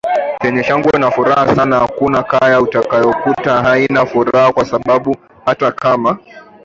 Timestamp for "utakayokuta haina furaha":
2.61-4.51